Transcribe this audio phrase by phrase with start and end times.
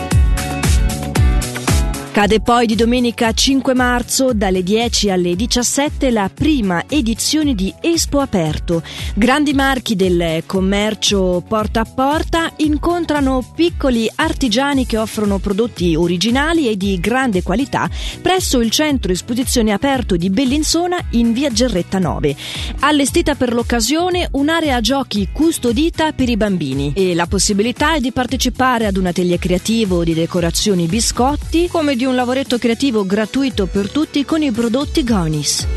[2.19, 8.19] Cade poi di domenica 5 marzo dalle 10 alle 17 la prima edizione di Espo
[8.19, 8.83] Aperto.
[9.15, 16.75] Grandi marchi del commercio porta a porta incontrano piccoli artigiani che offrono prodotti originali e
[16.75, 17.89] di grande qualità
[18.21, 22.35] presso il centro esposizione aperto di Bellinzona in via Gerretta 9.
[22.79, 28.87] Allestita per l'occasione un'area giochi custodita per i bambini e la possibilità è di partecipare
[28.87, 34.25] ad un atelier creativo di decorazioni biscotti come di un lavoretto creativo gratuito per tutti
[34.25, 35.67] con i prodotti Gonis.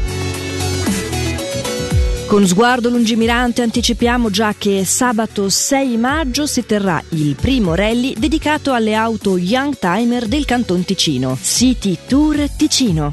[2.32, 8.72] Con sguardo lungimirante anticipiamo già che sabato 6 maggio si terrà il primo rally dedicato
[8.72, 13.12] alle auto Young Timer del Canton Ticino, City Tour Ticino.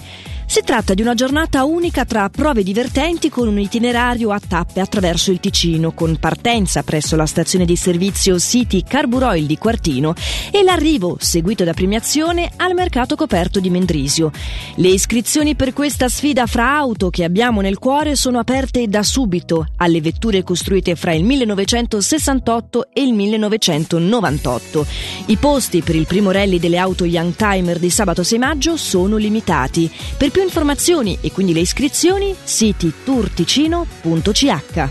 [0.52, 5.30] Si tratta di una giornata unica tra prove divertenti con un itinerario a tappe attraverso
[5.30, 10.16] il Ticino, con partenza presso la stazione di servizio City Carburoil di Quartino
[10.52, 14.32] e l'arrivo, seguito da premiazione, al mercato coperto di Mendrisio.
[14.78, 19.68] Le iscrizioni per questa sfida fra auto che abbiamo nel cuore sono aperte da subito
[19.78, 24.86] alle vetture costruite fra il 1968 e il 1998.
[25.28, 29.16] I posti per il primo rally delle auto Young Timer di sabato 6 maggio sono
[29.16, 29.92] limitati.
[30.18, 34.90] Per più informazioni e quindi le iscrizioni, siti turticino.ch.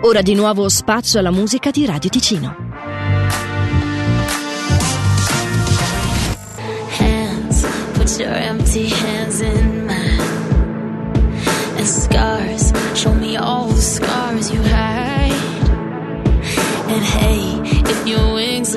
[0.00, 2.56] Ora di nuovo spazio alla musica di Radio Ticino.
[6.98, 7.66] Hands,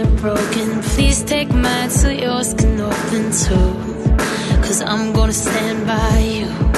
[0.06, 4.17] broken, please take mine so yours can open too.
[4.62, 6.70] Cause I'm gonna stand by you.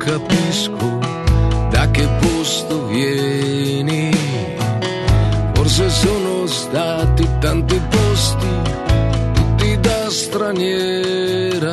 [0.00, 0.98] Capisco
[1.70, 4.10] da che posto vieni.
[5.54, 8.46] Forse sono stati tanti posti,
[9.32, 11.72] tutti da straniera.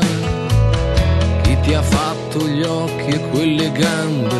[1.41, 4.35] Chi ti ha fatto gli occhi e quelle gambe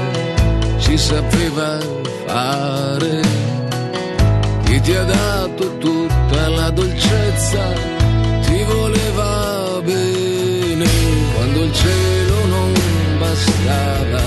[0.80, 1.80] ci sapeva
[2.26, 3.22] fare.
[4.66, 7.97] Chi ti ha dato tutta la dolcezza
[13.38, 14.24] bastava,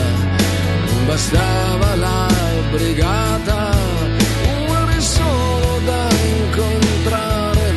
[0.86, 2.28] non bastava la
[2.70, 3.70] brigata,
[4.46, 6.08] eri solo da
[6.38, 7.72] incontrare,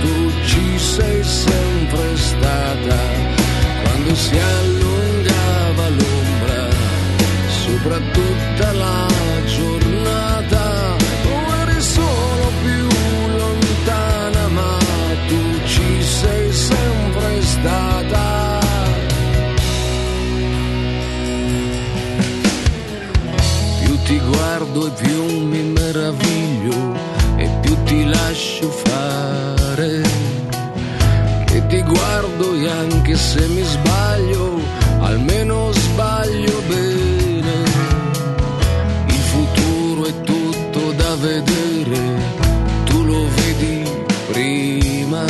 [0.00, 2.98] tu ci sei sempre stata.
[3.82, 4.36] Quando si
[24.76, 26.94] guardo e più mi meraviglio
[27.36, 30.02] e più ti lascio fare.
[31.46, 34.60] Che ti guardo e anche se mi sbaglio,
[35.00, 37.54] almeno sbaglio bene.
[39.06, 42.00] Il futuro è tutto da vedere,
[42.84, 43.90] tu lo vedi
[44.32, 45.24] prima.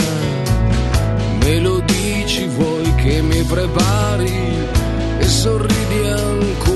[1.41, 4.35] Me lo dici, vuoi che mi prepari
[5.19, 6.76] e sorridi ancora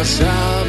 [0.00, 0.59] non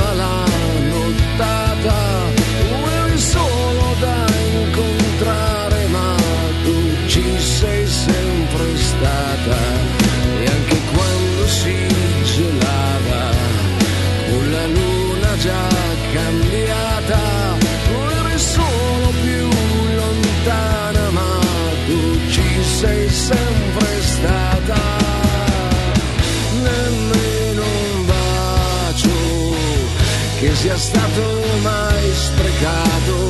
[30.63, 33.20] já está tudo mais pregado.